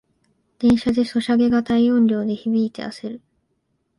[0.57, 3.21] 電車でソシャゲが大音量で響いてあせる